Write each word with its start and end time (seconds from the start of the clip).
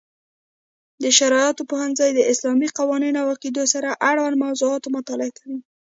د 1.03 1.05
شرعیاتو 1.17 1.63
پوهنځی 1.71 2.09
د 2.13 2.19
اسلامي 2.31 2.67
قوانینو 2.77 3.17
او 3.21 3.27
عقیدو 3.35 3.63
سره 3.73 3.89
اړوند 4.09 4.41
موضوعاتو 4.45 4.87
مطالعه 4.97 5.31
کوي. 5.37 5.57